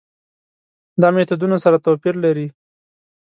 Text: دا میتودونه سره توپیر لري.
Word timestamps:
دا 1.01 1.07
میتودونه 1.15 1.57
سره 1.63 1.77
توپیر 1.85 2.15
لري. 2.23 2.47